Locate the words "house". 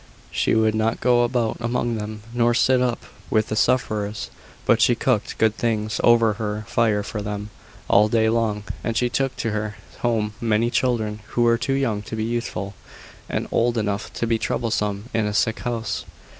15.59-16.03